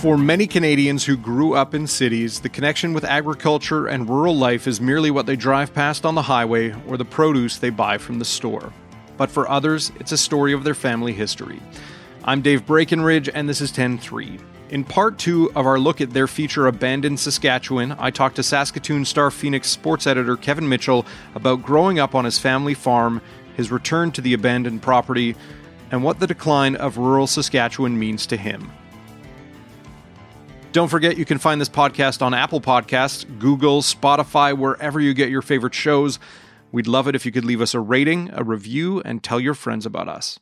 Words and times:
For 0.00 0.16
many 0.16 0.46
Canadians 0.46 1.04
who 1.04 1.16
grew 1.16 1.54
up 1.54 1.74
in 1.74 1.86
cities, 1.86 2.40
the 2.40 2.48
connection 2.48 2.92
with 2.92 3.04
agriculture 3.04 3.88
and 3.88 4.08
rural 4.08 4.36
life 4.36 4.66
is 4.66 4.80
merely 4.80 5.10
what 5.10 5.26
they 5.26 5.34
drive 5.34 5.74
past 5.74 6.06
on 6.06 6.14
the 6.14 6.22
highway 6.22 6.72
or 6.86 6.96
the 6.96 7.04
produce 7.04 7.58
they 7.58 7.70
buy 7.70 7.98
from 7.98 8.18
the 8.18 8.24
store. 8.24 8.72
But 9.16 9.30
for 9.30 9.48
others, 9.50 9.90
it's 9.98 10.12
a 10.12 10.16
story 10.16 10.52
of 10.52 10.62
their 10.62 10.74
family 10.74 11.12
history. 11.12 11.60
I'm 12.24 12.42
Dave 12.42 12.64
Breckenridge, 12.64 13.28
and 13.28 13.48
this 13.48 13.60
is 13.60 13.72
10 13.72 13.98
3. 13.98 14.38
In 14.70 14.84
part 14.84 15.18
two 15.18 15.50
of 15.56 15.66
our 15.66 15.78
look 15.78 16.00
at 16.00 16.10
their 16.10 16.26
feature 16.26 16.68
Abandoned 16.68 17.18
Saskatchewan, 17.18 17.96
I 17.98 18.10
talked 18.10 18.36
to 18.36 18.42
Saskatoon 18.42 19.04
Star 19.04 19.30
Phoenix 19.30 19.68
sports 19.68 20.06
editor 20.06 20.36
Kevin 20.36 20.68
Mitchell 20.68 21.04
about 21.34 21.62
growing 21.62 21.98
up 21.98 22.14
on 22.14 22.24
his 22.24 22.38
family 22.38 22.74
farm, 22.74 23.20
his 23.56 23.72
return 23.72 24.12
to 24.12 24.20
the 24.20 24.34
abandoned 24.34 24.82
property, 24.82 25.34
and 25.90 26.02
what 26.02 26.20
the 26.20 26.26
decline 26.26 26.76
of 26.76 26.98
rural 26.98 27.26
Saskatchewan 27.26 27.98
means 27.98 28.26
to 28.26 28.36
him. 28.36 28.70
Don't 30.72 30.88
forget 30.88 31.16
you 31.16 31.24
can 31.24 31.38
find 31.38 31.60
this 31.60 31.68
podcast 31.68 32.20
on 32.20 32.34
Apple 32.34 32.60
Podcasts, 32.60 33.26
Google, 33.38 33.80
Spotify, 33.80 34.56
wherever 34.56 35.00
you 35.00 35.14
get 35.14 35.30
your 35.30 35.42
favorite 35.42 35.74
shows. 35.74 36.18
We'd 36.72 36.86
love 36.86 37.08
it 37.08 37.14
if 37.14 37.24
you 37.24 37.32
could 37.32 37.44
leave 37.44 37.62
us 37.62 37.72
a 37.72 37.80
rating, 37.80 38.30
a 38.34 38.44
review, 38.44 39.00
and 39.02 39.22
tell 39.22 39.40
your 39.40 39.54
friends 39.54 39.86
about 39.86 40.08
us. 40.08 40.38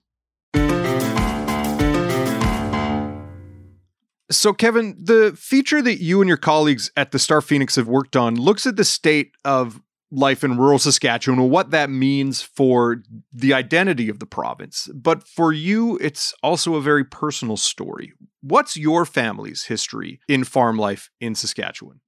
So, 4.28 4.52
Kevin, 4.52 4.96
the 5.00 5.36
feature 5.38 5.80
that 5.80 6.02
you 6.02 6.20
and 6.20 6.26
your 6.26 6.36
colleagues 6.36 6.90
at 6.96 7.12
the 7.12 7.18
Star 7.20 7.40
Phoenix 7.40 7.76
have 7.76 7.86
worked 7.86 8.16
on 8.16 8.34
looks 8.34 8.66
at 8.66 8.74
the 8.74 8.84
state 8.84 9.30
of 9.44 9.80
life 10.10 10.44
in 10.44 10.56
rural 10.56 10.78
Saskatchewan 10.78 11.38
and 11.38 11.50
what 11.50 11.70
that 11.70 11.90
means 11.90 12.42
for 12.42 13.02
the 13.32 13.52
identity 13.52 14.08
of 14.08 14.18
the 14.18 14.26
province. 14.26 14.88
But 14.94 15.26
for 15.26 15.52
you, 15.52 15.98
it's 16.00 16.32
also 16.42 16.74
a 16.74 16.80
very 16.80 17.04
personal 17.04 17.56
story. 17.56 18.12
What's 18.40 18.76
your 18.76 19.04
family's 19.04 19.64
history 19.64 20.20
in 20.28 20.44
farm 20.44 20.76
life 20.76 21.10
in 21.20 21.34
Saskatchewan? 21.34 22.00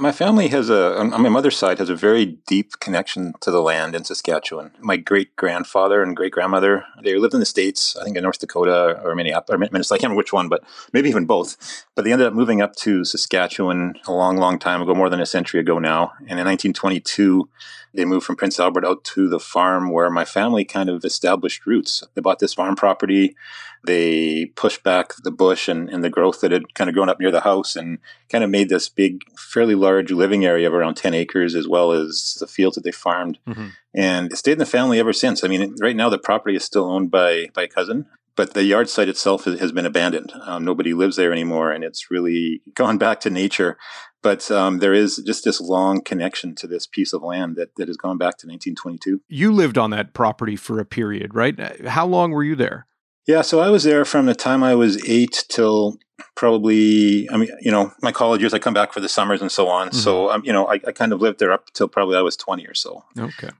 My 0.00 0.12
family 0.12 0.46
has 0.48 0.70
a, 0.70 0.96
on 0.96 1.10
my 1.10 1.28
mother's 1.28 1.56
side, 1.56 1.80
has 1.80 1.90
a 1.90 1.96
very 1.96 2.24
deep 2.46 2.78
connection 2.78 3.32
to 3.40 3.50
the 3.50 3.60
land 3.60 3.96
in 3.96 4.04
Saskatchewan. 4.04 4.70
My 4.78 4.96
great 4.96 5.34
grandfather 5.34 6.04
and 6.04 6.16
great 6.16 6.30
grandmother, 6.30 6.84
they 7.02 7.18
lived 7.18 7.34
in 7.34 7.40
the 7.40 7.46
States, 7.46 7.96
I 7.96 8.04
think 8.04 8.16
in 8.16 8.22
North 8.22 8.38
Dakota 8.38 9.00
or 9.02 9.16
Minneapolis, 9.16 9.56
or 9.56 9.58
Minnesota, 9.58 9.96
I 9.96 9.98
can't 9.98 10.10
remember 10.10 10.18
which 10.18 10.32
one, 10.32 10.48
but 10.48 10.62
maybe 10.92 11.08
even 11.08 11.26
both. 11.26 11.84
But 11.96 12.04
they 12.04 12.12
ended 12.12 12.28
up 12.28 12.32
moving 12.32 12.62
up 12.62 12.76
to 12.76 13.04
Saskatchewan 13.04 13.94
a 14.06 14.12
long, 14.12 14.36
long 14.36 14.60
time 14.60 14.80
ago, 14.80 14.94
more 14.94 15.10
than 15.10 15.18
a 15.18 15.26
century 15.26 15.58
ago 15.58 15.80
now. 15.80 16.12
And 16.20 16.38
in 16.38 16.46
1922, 16.46 17.48
they 17.92 18.04
moved 18.04 18.24
from 18.24 18.36
Prince 18.36 18.60
Albert 18.60 18.84
out 18.84 19.02
to 19.02 19.28
the 19.28 19.40
farm 19.40 19.90
where 19.90 20.10
my 20.10 20.24
family 20.24 20.64
kind 20.64 20.88
of 20.88 21.04
established 21.04 21.66
roots. 21.66 22.04
They 22.14 22.20
bought 22.20 22.38
this 22.38 22.54
farm 22.54 22.76
property. 22.76 23.34
They 23.84 24.46
pushed 24.56 24.82
back 24.82 25.12
the 25.22 25.30
bush 25.30 25.68
and, 25.68 25.88
and 25.88 26.02
the 26.02 26.10
growth 26.10 26.40
that 26.40 26.52
had 26.52 26.74
kind 26.74 26.88
of 26.88 26.94
grown 26.94 27.08
up 27.08 27.20
near 27.20 27.30
the 27.30 27.40
house 27.40 27.76
and 27.76 27.98
kind 28.28 28.44
of 28.44 28.50
made 28.50 28.68
this 28.68 28.88
big, 28.88 29.22
fairly 29.36 29.74
large 29.74 30.10
living 30.10 30.44
area 30.44 30.66
of 30.66 30.74
around 30.74 30.96
10 30.96 31.14
acres, 31.14 31.54
as 31.54 31.68
well 31.68 31.92
as 31.92 32.36
the 32.40 32.46
fields 32.46 32.74
that 32.74 32.84
they 32.84 32.92
farmed. 32.92 33.38
Mm-hmm. 33.46 33.68
And 33.94 34.32
it 34.32 34.36
stayed 34.36 34.52
in 34.52 34.58
the 34.58 34.66
family 34.66 34.98
ever 34.98 35.12
since. 35.12 35.44
I 35.44 35.48
mean, 35.48 35.76
right 35.80 35.96
now 35.96 36.08
the 36.08 36.18
property 36.18 36.56
is 36.56 36.64
still 36.64 36.90
owned 36.90 37.10
by, 37.10 37.48
by 37.54 37.62
a 37.62 37.68
cousin, 37.68 38.06
but 38.38 38.54
the 38.54 38.62
yard 38.62 38.88
site 38.88 39.08
itself 39.08 39.46
has 39.46 39.72
been 39.72 39.84
abandoned. 39.84 40.32
Um, 40.42 40.64
nobody 40.64 40.94
lives 40.94 41.16
there 41.16 41.32
anymore, 41.32 41.72
and 41.72 41.82
it's 41.82 42.08
really 42.08 42.62
gone 42.74 42.96
back 43.04 43.18
to 43.20 43.30
nature. 43.30 43.76
But 44.22 44.50
um, 44.50 44.78
there 44.78 44.94
is 44.94 45.16
just 45.26 45.44
this 45.44 45.60
long 45.60 46.02
connection 46.02 46.54
to 46.56 46.66
this 46.66 46.86
piece 46.86 47.12
of 47.12 47.22
land 47.22 47.56
that, 47.56 47.74
that 47.76 47.88
has 47.88 47.96
gone 47.96 48.18
back 48.18 48.38
to 48.38 48.46
1922. 48.46 49.22
You 49.28 49.52
lived 49.52 49.78
on 49.78 49.90
that 49.90 50.12
property 50.12 50.54
for 50.54 50.78
a 50.78 50.84
period, 50.84 51.34
right? 51.34 51.86
How 51.86 52.06
long 52.06 52.32
were 52.32 52.44
you 52.44 52.56
there? 52.56 52.86
Yeah, 53.28 53.42
so 53.42 53.60
I 53.60 53.68
was 53.68 53.84
there 53.84 54.06
from 54.06 54.24
the 54.24 54.34
time 54.34 54.62
I 54.62 54.74
was 54.74 55.06
eight 55.06 55.44
till 55.50 55.98
probably, 56.34 57.28
I 57.30 57.36
mean, 57.36 57.50
you 57.60 57.70
know, 57.70 57.92
my 58.00 58.10
college 58.10 58.40
years, 58.40 58.54
I 58.54 58.58
come 58.58 58.72
back 58.72 58.90
for 58.90 59.00
the 59.00 59.08
summers 59.08 59.42
and 59.42 59.52
so 59.52 59.68
on. 59.68 59.88
Mm-hmm. 59.88 59.98
So, 59.98 60.30
um, 60.30 60.42
you 60.46 60.52
know, 60.52 60.66
I, 60.66 60.80
I, 60.86 60.92
kind 60.92 61.12
of 61.12 61.20
lived 61.20 61.38
there 61.38 61.52
up 61.52 61.66
till 61.74 61.88
probably 61.88 62.16
I 62.16 62.22
was 62.22 62.38
20 62.38 62.66
or 62.66 62.72
so. 62.72 63.04
Okay. 63.18 63.50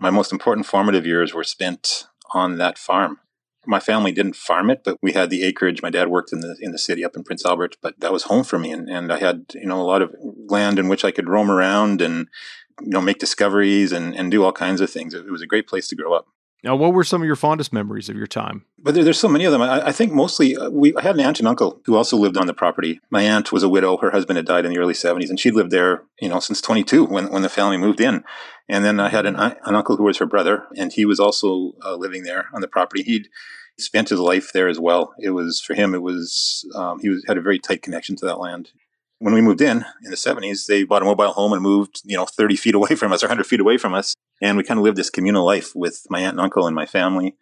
My 0.00 0.10
most 0.10 0.32
important 0.32 0.66
formative 0.66 1.06
years 1.06 1.32
were 1.32 1.44
spent 1.44 2.08
on 2.34 2.58
that 2.58 2.76
farm. 2.76 3.20
My 3.64 3.80
family 3.80 4.12
didn't 4.12 4.36
farm 4.36 4.68
it, 4.68 4.84
but 4.84 4.98
we 5.00 5.12
had 5.12 5.30
the 5.30 5.44
acreage. 5.44 5.80
My 5.80 5.90
dad 5.90 6.08
worked 6.08 6.32
in 6.32 6.40
the 6.40 6.54
in 6.60 6.70
the 6.70 6.78
city 6.78 7.02
up 7.02 7.16
in 7.16 7.24
Prince 7.24 7.44
Albert, 7.44 7.78
but 7.80 7.98
that 7.98 8.12
was 8.12 8.24
home 8.24 8.44
for 8.44 8.60
me, 8.60 8.70
and, 8.70 8.88
and 8.88 9.12
I 9.12 9.18
had 9.18 9.46
you 9.54 9.66
know 9.66 9.80
a 9.80 9.82
lot 9.82 10.02
of 10.02 10.14
land 10.20 10.78
in 10.78 10.86
which 10.86 11.04
I 11.04 11.10
could 11.10 11.28
roam 11.28 11.50
around 11.50 12.00
and 12.00 12.28
you 12.80 12.90
know 12.90 13.00
make 13.00 13.18
discoveries 13.18 13.90
and, 13.90 14.14
and 14.14 14.30
do 14.30 14.44
all 14.44 14.52
kinds 14.52 14.80
of 14.80 14.88
things. 14.88 15.14
It 15.14 15.28
was 15.32 15.42
a 15.42 15.48
great 15.48 15.66
place 15.66 15.88
to 15.88 15.96
grow 15.96 16.12
up. 16.12 16.28
Now, 16.64 16.74
what 16.74 16.92
were 16.92 17.04
some 17.04 17.22
of 17.22 17.26
your 17.26 17.36
fondest 17.36 17.72
memories 17.72 18.08
of 18.08 18.16
your 18.16 18.26
time? 18.26 18.64
But 18.78 18.94
there, 18.94 19.04
there's 19.04 19.18
so 19.18 19.28
many 19.28 19.44
of 19.44 19.52
them. 19.52 19.62
I, 19.62 19.88
I 19.88 19.92
think 19.92 20.12
mostly 20.12 20.56
uh, 20.56 20.70
we 20.70 20.96
I 20.96 21.02
had 21.02 21.14
an 21.14 21.20
aunt 21.20 21.38
and 21.38 21.46
uncle 21.46 21.80
who 21.84 21.96
also 21.96 22.16
lived 22.16 22.36
on 22.36 22.46
the 22.46 22.54
property. 22.54 23.00
My 23.10 23.22
aunt 23.22 23.52
was 23.52 23.62
a 23.62 23.68
widow; 23.68 23.98
her 23.98 24.10
husband 24.10 24.36
had 24.36 24.46
died 24.46 24.64
in 24.64 24.72
the 24.72 24.78
early 24.78 24.94
'70s, 24.94 25.28
and 25.28 25.38
she'd 25.38 25.54
lived 25.54 25.70
there, 25.70 26.04
you 26.20 26.28
know, 26.28 26.40
since 26.40 26.60
22 26.60 27.04
when 27.04 27.30
when 27.30 27.42
the 27.42 27.48
family 27.48 27.76
moved 27.76 28.00
in. 28.00 28.24
And 28.68 28.84
then 28.84 28.98
I 28.98 29.10
had 29.10 29.26
an, 29.26 29.36
an 29.36 29.76
uncle 29.76 29.96
who 29.96 30.04
was 30.04 30.18
her 30.18 30.26
brother, 30.26 30.64
and 30.76 30.92
he 30.92 31.04
was 31.04 31.20
also 31.20 31.74
uh, 31.84 31.94
living 31.94 32.24
there 32.24 32.46
on 32.52 32.62
the 32.62 32.68
property. 32.68 33.04
He'd 33.04 33.28
spent 33.78 34.08
his 34.08 34.18
life 34.18 34.50
there 34.52 34.66
as 34.66 34.80
well. 34.80 35.14
It 35.20 35.30
was 35.30 35.60
for 35.60 35.74
him. 35.74 35.94
It 35.94 36.02
was 36.02 36.68
um, 36.74 36.98
he 37.00 37.08
was, 37.08 37.22
had 37.28 37.38
a 37.38 37.42
very 37.42 37.58
tight 37.58 37.82
connection 37.82 38.16
to 38.16 38.26
that 38.26 38.40
land 38.40 38.70
when 39.18 39.34
we 39.34 39.40
moved 39.40 39.60
in 39.60 39.84
in 40.04 40.10
the 40.10 40.16
70s, 40.16 40.66
they 40.66 40.84
bought 40.84 41.02
a 41.02 41.06
mobile 41.06 41.32
home 41.32 41.52
and 41.52 41.62
moved, 41.62 42.02
you 42.04 42.16
know, 42.16 42.26
30 42.26 42.56
feet 42.56 42.74
away 42.74 42.94
from 42.96 43.12
us 43.12 43.22
or 43.22 43.26
100 43.26 43.44
feet 43.44 43.60
away 43.60 43.78
from 43.78 43.94
us. 43.94 44.14
And 44.42 44.56
we 44.56 44.64
kind 44.64 44.78
of 44.78 44.84
lived 44.84 44.98
this 44.98 45.10
communal 45.10 45.46
life 45.46 45.74
with 45.74 46.06
my 46.10 46.20
aunt 46.20 46.32
and 46.32 46.40
uncle 46.40 46.66
and 46.66 46.76
my 46.76 46.86
family. 46.86 47.36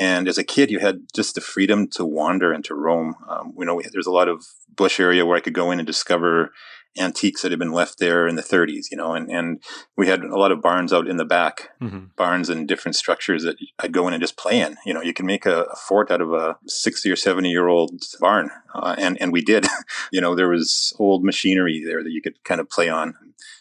And 0.00 0.28
as 0.28 0.38
a 0.38 0.44
kid, 0.44 0.70
you 0.70 0.78
had 0.78 1.02
just 1.14 1.34
the 1.34 1.40
freedom 1.40 1.88
to 1.88 2.04
wander 2.04 2.52
and 2.52 2.64
to 2.66 2.74
roam. 2.74 3.16
Um, 3.28 3.54
you 3.58 3.64
know, 3.64 3.82
there's 3.92 4.06
a 4.06 4.12
lot 4.12 4.28
of 4.28 4.46
bush 4.74 5.00
area 5.00 5.26
where 5.26 5.36
I 5.36 5.40
could 5.40 5.54
go 5.54 5.70
in 5.70 5.78
and 5.78 5.86
discover 5.86 6.52
antiques 6.96 7.42
that 7.42 7.52
had 7.52 7.58
been 7.58 7.72
left 7.72 7.98
there 7.98 8.26
in 8.26 8.36
the 8.36 8.42
30s, 8.42 8.86
you 8.90 8.96
know, 8.96 9.14
and, 9.14 9.30
and 9.30 9.62
we 9.96 10.08
had 10.08 10.22
a 10.22 10.38
lot 10.38 10.52
of 10.52 10.60
barns 10.60 10.92
out 10.92 11.08
in 11.08 11.16
the 11.16 11.24
back, 11.24 11.70
mm-hmm. 11.80 12.06
barns 12.16 12.48
and 12.48 12.66
different 12.66 12.96
structures 12.96 13.42
that 13.44 13.56
I'd 13.78 13.92
go 13.92 14.08
in 14.08 14.14
and 14.14 14.20
just 14.20 14.36
play 14.36 14.60
in. 14.60 14.76
You 14.84 14.94
know, 14.94 15.02
you 15.02 15.12
can 15.12 15.26
make 15.26 15.46
a, 15.46 15.62
a 15.64 15.76
fort 15.76 16.10
out 16.10 16.20
of 16.20 16.32
a 16.32 16.56
60 16.66 17.10
or 17.10 17.16
70 17.16 17.50
year 17.50 17.68
old 17.68 17.92
barn. 18.20 18.50
Uh, 18.74 18.94
and, 18.98 19.20
and 19.20 19.32
we 19.32 19.42
did, 19.42 19.66
you 20.12 20.20
know, 20.20 20.34
there 20.34 20.48
was 20.48 20.92
old 20.98 21.24
machinery 21.24 21.82
there 21.84 22.02
that 22.02 22.12
you 22.12 22.22
could 22.22 22.42
kind 22.44 22.60
of 22.60 22.68
play 22.70 22.88
on. 22.88 23.14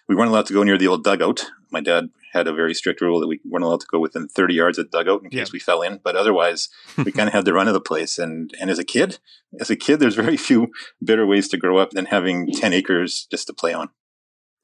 We 0.07 0.15
weren't 0.15 0.29
allowed 0.29 0.47
to 0.47 0.53
go 0.53 0.63
near 0.63 0.77
the 0.77 0.87
old 0.87 1.03
dugout. 1.03 1.45
My 1.69 1.81
dad 1.81 2.09
had 2.37 2.47
a 2.47 2.53
very 2.53 2.73
strict 2.73 3.01
rule 3.01 3.19
that 3.19 3.27
we 3.27 3.39
weren't 3.45 3.65
allowed 3.65 3.81
to 3.81 3.87
go 3.91 3.99
within 3.99 4.27
30 4.27 4.53
yards 4.53 4.77
of 4.77 4.89
the 4.89 4.97
dugout 4.97 5.23
in 5.23 5.29
case 5.29 5.49
yeah. 5.49 5.53
we 5.53 5.59
fell 5.59 5.81
in. 5.81 5.99
But 6.03 6.15
otherwise, 6.15 6.69
we 6.97 7.11
kind 7.11 7.27
of 7.27 7.33
had 7.33 7.45
the 7.45 7.53
run 7.53 7.67
of 7.67 7.73
the 7.73 7.81
place. 7.81 8.17
And 8.17 8.53
and 8.59 8.69
as 8.69 8.79
a 8.79 8.83
kid, 8.83 9.19
as 9.59 9.69
a 9.69 9.75
kid, 9.75 9.99
there's 9.99 10.15
very 10.15 10.37
few 10.37 10.67
better 11.01 11.25
ways 11.25 11.47
to 11.49 11.57
grow 11.57 11.77
up 11.77 11.91
than 11.91 12.05
having 12.05 12.51
10 12.51 12.73
acres 12.73 13.27
just 13.29 13.47
to 13.47 13.53
play 13.53 13.73
on. 13.73 13.89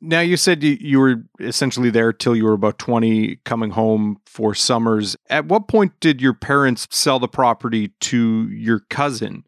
Now 0.06 0.20
you 0.20 0.36
said 0.36 0.62
you, 0.64 0.78
you 0.82 1.00
were 1.00 1.24
essentially 1.40 1.90
there 1.90 2.12
till 2.12 2.36
you 2.36 2.44
were 2.44 2.54
about 2.54 2.78
20 2.78 3.38
coming 3.46 3.72
home 3.72 4.18
for 4.26 4.54
summers. 4.54 5.16
At 5.30 5.46
what 5.46 5.70
point 5.70 5.94
did 6.02 6.22
your 6.22 6.34
parents 6.34 6.88
sell 6.92 7.20
the 7.20 7.30
property 7.30 7.94
to 8.02 8.50
your 8.50 8.82
cousin? 8.90 9.46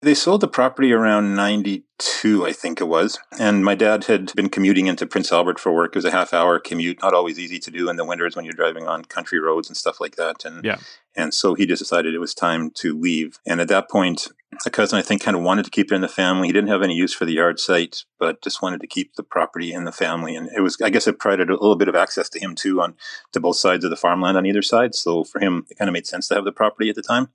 They 0.00 0.14
sold 0.14 0.42
the 0.42 0.48
property 0.48 0.92
around 0.92 1.34
92, 1.34 2.46
I 2.46 2.52
think 2.52 2.80
it 2.80 2.86
was. 2.86 3.18
And 3.40 3.64
my 3.64 3.74
dad 3.74 4.04
had 4.04 4.32
been 4.36 4.48
commuting 4.48 4.86
into 4.86 5.06
Prince 5.06 5.32
Albert 5.32 5.58
for 5.58 5.72
work. 5.72 5.96
It 5.96 5.98
was 5.98 6.04
a 6.04 6.12
half 6.12 6.32
hour 6.32 6.60
commute, 6.60 7.02
not 7.02 7.14
always 7.14 7.36
easy 7.38 7.58
to 7.58 7.70
do 7.70 7.90
in 7.90 7.96
the 7.96 8.04
winters 8.04 8.36
when 8.36 8.44
you're 8.44 8.54
driving 8.54 8.86
on 8.86 9.04
country 9.04 9.40
roads 9.40 9.68
and 9.68 9.76
stuff 9.76 10.00
like 10.00 10.14
that. 10.14 10.44
And 10.44 10.64
yeah. 10.64 10.78
And 11.16 11.34
so 11.34 11.54
he 11.54 11.66
just 11.66 11.80
decided 11.80 12.14
it 12.14 12.20
was 12.20 12.32
time 12.32 12.70
to 12.76 12.96
leave. 12.96 13.40
And 13.44 13.60
at 13.60 13.66
that 13.68 13.90
point, 13.90 14.28
a 14.64 14.70
cousin, 14.70 15.00
I 15.00 15.02
think, 15.02 15.20
kind 15.20 15.36
of 15.36 15.42
wanted 15.42 15.64
to 15.64 15.70
keep 15.70 15.90
it 15.90 15.94
in 15.96 16.00
the 16.00 16.08
family. 16.08 16.46
He 16.46 16.52
didn't 16.52 16.70
have 16.70 16.82
any 16.82 16.94
use 16.94 17.12
for 17.12 17.24
the 17.24 17.32
yard 17.32 17.58
site, 17.58 18.04
but 18.20 18.40
just 18.40 18.62
wanted 18.62 18.80
to 18.82 18.86
keep 18.86 19.16
the 19.16 19.24
property 19.24 19.72
in 19.72 19.82
the 19.82 19.90
family. 19.90 20.36
And 20.36 20.48
it 20.56 20.60
was, 20.60 20.80
I 20.80 20.90
guess, 20.90 21.08
it 21.08 21.18
provided 21.18 21.50
a 21.50 21.54
little 21.54 21.74
bit 21.74 21.88
of 21.88 21.96
access 21.96 22.28
to 22.30 22.38
him 22.38 22.54
too 22.54 22.80
on 22.80 22.94
to 23.32 23.40
both 23.40 23.56
sides 23.56 23.84
of 23.84 23.90
the 23.90 23.96
farmland 23.96 24.36
on 24.36 24.46
either 24.46 24.62
side. 24.62 24.94
So 24.94 25.24
for 25.24 25.40
him, 25.40 25.66
it 25.68 25.76
kind 25.76 25.88
of 25.88 25.92
made 25.92 26.06
sense 26.06 26.28
to 26.28 26.36
have 26.36 26.44
the 26.44 26.52
property 26.52 26.88
at 26.88 26.94
the 26.94 27.02
time. 27.02 27.30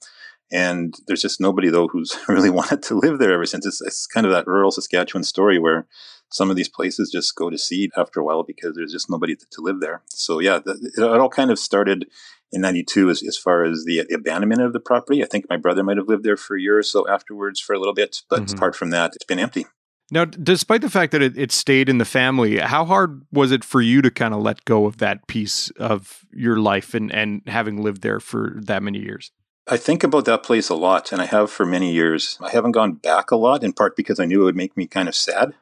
And 0.53 0.95
there's 1.07 1.21
just 1.21 1.41
nobody 1.41 1.69
though 1.69 1.87
who's 1.87 2.15
really 2.27 2.51
wanted 2.51 2.83
to 2.83 2.95
live 2.95 3.19
there 3.19 3.33
ever 3.33 3.45
since. 3.45 3.65
It's, 3.65 3.81
it's 3.81 4.07
kind 4.07 4.25
of 4.25 4.31
that 4.31 4.47
rural 4.47 4.71
Saskatchewan 4.71 5.23
story 5.23 5.57
where 5.57 5.87
some 6.29 6.49
of 6.49 6.55
these 6.55 6.69
places 6.69 7.11
just 7.11 7.35
go 7.35 7.49
to 7.49 7.57
seed 7.57 7.91
after 7.97 8.19
a 8.19 8.23
while 8.23 8.43
because 8.43 8.75
there's 8.75 8.91
just 8.91 9.09
nobody 9.09 9.35
to, 9.35 9.45
to 9.51 9.61
live 9.61 9.79
there. 9.79 10.03
So 10.09 10.39
yeah, 10.39 10.59
the, 10.63 10.91
it, 10.97 11.03
all 11.03 11.29
kind 11.29 11.51
of 11.51 11.59
started 11.59 12.07
in 12.51 12.61
92 12.61 13.09
as, 13.09 13.23
as 13.23 13.37
far 13.37 13.63
as 13.63 13.83
the, 13.85 14.05
the, 14.07 14.15
abandonment 14.15 14.61
of 14.61 14.73
the 14.73 14.79
property. 14.79 15.23
I 15.23 15.27
think 15.27 15.49
my 15.49 15.57
brother 15.57 15.83
might 15.83 15.97
have 15.97 16.07
lived 16.07 16.23
there 16.23 16.37
for 16.37 16.55
a 16.55 16.61
year 16.61 16.77
or 16.77 16.83
so 16.83 17.07
afterwards 17.09 17.59
for 17.59 17.73
a 17.73 17.79
little 17.79 17.93
bit, 17.93 18.21
but 18.29 18.43
mm-hmm. 18.43 18.55
apart 18.55 18.75
from 18.75 18.91
that, 18.91 19.15
it's 19.15 19.25
been 19.25 19.39
empty. 19.39 19.65
Now, 20.11 20.25
despite 20.25 20.81
the 20.81 20.89
fact 20.89 21.11
that 21.13 21.23
it, 21.23 21.37
it 21.37 21.51
stayed 21.51 21.89
in 21.89 21.97
the 21.97 22.05
family, 22.05 22.57
how 22.57 22.85
hard 22.85 23.25
was 23.31 23.51
it 23.51 23.63
for 23.63 23.81
you 23.81 24.01
to 24.03 24.11
kind 24.11 24.33
of 24.33 24.41
let 24.41 24.65
go 24.65 24.85
of 24.85 24.97
that 24.97 25.25
piece 25.27 25.71
of 25.71 26.23
your 26.31 26.57
life 26.57 26.93
and, 26.93 27.11
and 27.11 27.41
having 27.47 27.81
lived 27.81 28.01
there 28.03 28.19
for 28.19 28.59
that 28.65 28.83
many 28.83 28.99
years? 28.99 29.31
I 29.67 29.77
think 29.77 30.03
about 30.03 30.25
that 30.25 30.43
place 30.43 30.69
a 30.69 30.75
lot, 30.75 31.11
and 31.11 31.21
I 31.21 31.25
have 31.25 31.49
for 31.49 31.65
many 31.65 31.93
years. 31.93 32.37
I 32.41 32.51
haven't 32.51 32.73
gone 32.73 32.93
back 32.93 33.31
a 33.31 33.37
lot, 33.37 33.63
in 33.63 33.71
part 33.71 33.95
because 33.95 34.19
I 34.19 34.25
knew 34.25 34.41
it 34.41 34.45
would 34.45 34.55
make 34.57 34.75
me 34.75 34.87
kind 34.87 35.07
of 35.07 35.15
sad. 35.15 35.53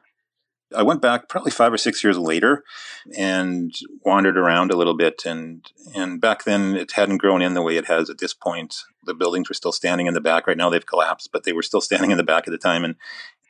I 0.74 0.82
went 0.82 1.02
back 1.02 1.28
probably 1.28 1.50
five 1.50 1.72
or 1.72 1.78
six 1.78 2.02
years 2.02 2.18
later 2.18 2.64
and 3.16 3.74
wandered 4.04 4.36
around 4.36 4.70
a 4.70 4.76
little 4.76 4.96
bit. 4.96 5.22
And, 5.26 5.70
and 5.94 6.20
back 6.20 6.44
then 6.44 6.76
it 6.76 6.92
hadn't 6.92 7.18
grown 7.18 7.42
in 7.42 7.54
the 7.54 7.62
way 7.62 7.76
it 7.76 7.86
has 7.86 8.08
at 8.10 8.18
this 8.18 8.34
point. 8.34 8.76
The 9.04 9.14
buildings 9.14 9.48
were 9.48 9.54
still 9.54 9.72
standing 9.72 10.06
in 10.06 10.14
the 10.14 10.20
back. 10.20 10.46
Right 10.46 10.56
now 10.56 10.70
they've 10.70 10.84
collapsed, 10.84 11.30
but 11.32 11.44
they 11.44 11.52
were 11.52 11.62
still 11.62 11.80
standing 11.82 12.10
in 12.10 12.16
the 12.16 12.22
back 12.22 12.46
at 12.46 12.52
the 12.52 12.58
time. 12.58 12.84
And 12.84 12.96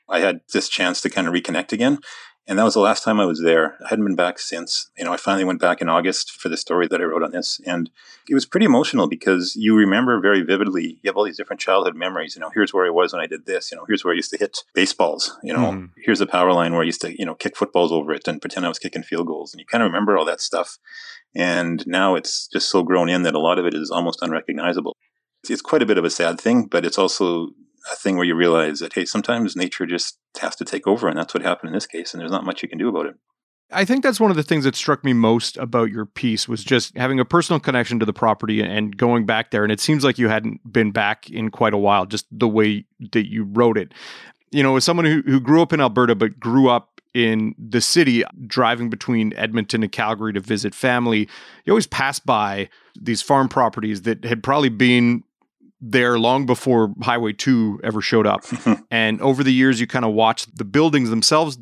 I 0.09 0.21
had 0.21 0.41
this 0.53 0.69
chance 0.69 1.01
to 1.03 1.11
kind 1.11 1.29
of 1.29 1.35
reconnect 1.35 1.73
again. 1.73 1.99
And 2.47 2.59
that 2.59 2.65
was 2.65 2.75
the 2.75 2.81
last 2.81 3.05
time 3.05 3.21
I 3.21 3.25
was 3.25 3.41
there. 3.41 3.77
I 3.85 3.91
hadn't 3.91 4.05
been 4.05 4.17
back 4.17 4.41
since. 4.41 4.91
You 4.99 5.05
know, 5.05 5.13
I 5.13 5.17
finally 5.17 5.45
went 5.45 5.61
back 5.61 5.81
in 5.81 5.89
August 5.89 6.33
for 6.33 6.49
the 6.49 6.57
story 6.57 6.89
that 6.89 7.01
I 7.01 7.05
wrote 7.05 7.23
on 7.23 7.31
this. 7.31 7.61
And 7.65 7.89
it 8.29 8.35
was 8.35 8.47
pretty 8.47 8.67
emotional 8.67 9.09
because 9.09 9.55
you 9.55 9.77
remember 9.77 10.21
very 10.21 10.43
vividly, 10.43 10.99
you 11.03 11.09
have 11.09 11.17
all 11.17 11.25
these 11.25 11.37
different 11.37 11.61
childhood 11.61 11.95
memories. 11.95 12.35
You 12.35 12.41
know, 12.41 12.51
here's 12.53 12.75
where 12.75 12.85
I 12.85 12.91
was 12.91 13.13
when 13.13 13.23
I 13.23 13.29
did 13.29 13.47
this. 13.47 13.71
You 13.71 13.77
know, 13.77 13.85
here's 13.87 14.05
where 14.05 14.13
I 14.13 14.17
used 14.17 14.31
to 14.33 14.39
hit 14.39 14.65
baseballs. 14.75 15.39
You 15.45 15.53
know, 15.53 15.73
mm. 15.73 15.91
here's 16.05 16.19
the 16.19 16.27
power 16.27 16.53
line 16.53 16.73
where 16.73 16.83
I 16.83 16.87
used 16.87 17.01
to, 17.03 17.17
you 17.17 17.25
know, 17.25 17.37
kick 17.37 17.57
footballs 17.57 17.93
over 17.93 18.13
it 18.13 18.27
and 18.27 18.41
pretend 18.41 18.67
I 18.67 18.71
was 18.71 18.81
kicking 18.81 19.05
field 19.05 19.29
goals. 19.29 19.53
And 19.53 19.61
you 19.61 19.67
kind 19.67 19.85
of 19.85 19.87
remember 19.87 20.19
all 20.19 20.25
that 20.25 20.41
stuff. 20.41 20.79
And 21.37 21.87
now 21.87 22.17
it's 22.17 22.49
just 22.49 22.71
so 22.71 22.83
grown 22.83 23.09
in 23.09 23.23
that 23.23 23.35
a 23.35 23.41
lot 23.41 23.61
of 23.61 23.67
it 23.67 23.75
is 23.75 23.91
almost 23.91 24.21
unrecognizable. 24.21 24.97
It's 25.49 25.63
quite 25.63 25.83
a 25.83 25.87
bit 25.87 25.99
of 25.99 26.05
a 26.05 26.11
sad 26.11 26.41
thing, 26.41 26.67
but 26.67 26.85
it's 26.85 26.99
also 26.99 27.51
a 27.91 27.97
thing 27.97 28.17
where 28.17 28.27
you 28.27 28.35
realize 28.35 28.81
that 28.81 28.93
hey, 28.93 29.05
sometimes 29.05 29.57
nature 29.57 29.87
just 29.87 30.19
has 30.41 30.57
to 30.57 30.65
take 30.65 30.87
over, 30.87 31.09
and 31.09 31.17
that's 31.17 31.35
what 31.35 31.43
happened 31.43 31.69
in 31.69 31.75
this 31.75 31.87
case, 31.87 32.13
and 32.13 32.21
there's 32.21 32.31
not 32.31 32.45
much 32.45 32.63
you 32.63 32.69
can 32.69 32.79
do 32.79 32.89
about 32.89 33.07
it. 33.07 33.15
I 33.73 33.85
think 33.85 34.03
that's 34.03 34.21
one 34.21 34.31
of 34.31 34.37
the 34.37 34.43
things 34.43 34.65
that 34.65 34.77
struck 34.77 35.05
me 35.05 35.13
most 35.13 35.57
about 35.57 35.91
your 35.91 36.05
piece 36.05 36.47
was 36.47 36.63
just 36.63 36.97
having 36.97 37.19
a 37.19 37.25
personal 37.25 37.59
connection 37.59 37.99
to 38.01 38.07
the 38.07 38.13
property 38.13 38.61
and 38.61 38.97
going 38.97 39.25
back 39.25 39.51
there. 39.51 39.63
And 39.63 39.73
it 39.73 39.81
seems 39.81 40.05
like 40.05 40.19
you 40.19 40.29
hadn't 40.29 40.61
been 40.71 40.91
back 40.91 41.31
in 41.31 41.51
quite 41.51 41.73
a 41.73 41.79
while, 41.79 42.05
just 42.07 42.27
the 42.31 42.49
way 42.49 42.85
that 43.13 43.31
you 43.31 43.45
wrote 43.45 43.79
it. 43.79 43.93
You 44.51 44.63
know, 44.63 44.77
as 44.77 44.85
someone 44.85 45.07
who, 45.07 45.23
who 45.23 45.41
grew 45.41 45.63
up 45.63 45.73
in 45.73 45.81
Alberta 45.81 46.15
but 46.15 46.39
grew 46.39 46.69
up 46.69 47.01
in 47.15 47.55
the 47.59 47.81
city, 47.81 48.25
driving 48.47 48.91
between 48.91 49.35
Edmonton 49.37 49.83
and 49.83 49.93
Calgary 49.93 50.33
to 50.33 50.41
visit 50.41 50.75
family, 50.75 51.29
you 51.65 51.73
always 51.73 51.87
pass 51.87 52.19
by 52.19 52.69
these 53.01 53.23
farm 53.23 53.49
properties 53.49 54.03
that 54.03 54.25
had 54.25 54.43
probably 54.43 54.69
been 54.69 55.23
there 55.83 56.19
long 56.19 56.47
before 56.47 56.95
Highway 57.03 57.33
2 57.33 57.81
ever 57.83 58.01
showed 58.01 58.27
up. 58.27 58.45
and 58.91 59.21
over 59.21 59.43
the 59.43 59.53
years, 59.53 59.81
you 59.81 59.87
kind 59.87 60.05
of 60.05 60.13
watch 60.13 60.47
the 60.47 60.65
buildings 60.65 61.11
themselves 61.11 61.59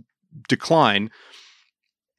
decline. 0.47 1.11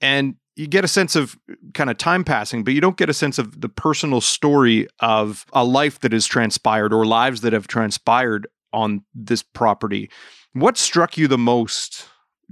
And 0.02 0.36
you 0.56 0.68
get 0.68 0.84
a 0.84 0.88
sense 0.88 1.16
of 1.16 1.38
uh, 1.50 1.54
kind 1.74 1.90
of 1.90 1.98
time 1.98 2.24
passing, 2.24 2.64
but 2.64 2.74
you 2.74 2.82
don't 2.82 2.98
get 2.98 3.10
a 3.10 3.14
sense 3.14 3.38
of 3.38 3.62
the 3.62 3.70
personal 3.70 4.20
story 4.20 4.88
of 5.00 5.46
a 5.54 5.64
life 5.64 6.00
that 6.00 6.12
has 6.12 6.26
transpired 6.26 6.92
or 6.92 7.06
lives 7.06 7.42
that 7.42 7.54
have 7.54 7.68
transpired 7.68 8.48
on 8.74 9.04
this 9.14 9.44
property. 9.44 10.10
What 10.54 10.78
struck 10.78 11.18
you 11.18 11.28
the 11.28 11.38
most 11.38 12.08